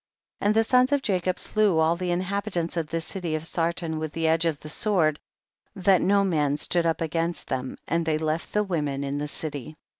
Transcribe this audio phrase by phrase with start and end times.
[0.39, 0.47] 51.
[0.47, 3.99] And the sons of Jacob slew all the inhabitants of the city of Sar ton
[3.99, 5.19] with the edge of the sword,
[5.75, 9.75] that no man stood up against them, and they left the women in the city.